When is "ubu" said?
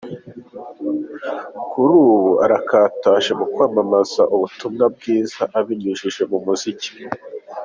2.01-2.19